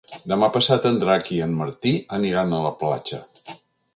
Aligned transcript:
Demà 0.29 0.47
passat 0.53 0.87
en 0.89 0.95
Drac 1.03 1.29
i 1.35 1.37
en 1.47 1.53
Martí 1.59 1.93
aniran 2.19 2.55
a 2.61 2.65
la 2.65 2.75
platja. 2.83 3.23